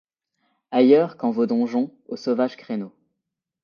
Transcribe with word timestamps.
Ailleurs 0.71 1.15
qu'en 1.15 1.29
vos 1.29 1.45
donjons 1.45 1.91
aux 2.07 2.15
sauvages 2.17 2.57
créneaux 2.57 2.91